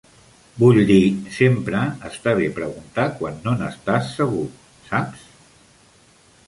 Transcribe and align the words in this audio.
Vull 0.61 0.79
dir, 0.91 1.01
sempre 1.35 1.83
està 2.09 2.33
bé 2.41 2.47
preguntar 2.57 3.07
quan 3.21 3.39
no 3.45 3.55
n'estàs 3.61 4.13
segur, 4.17 4.49
saps? 4.91 5.31